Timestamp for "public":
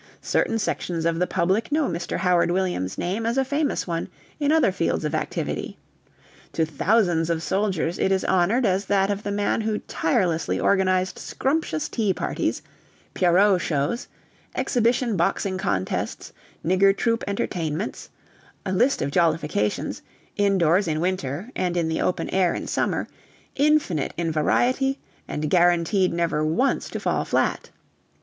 1.27-1.71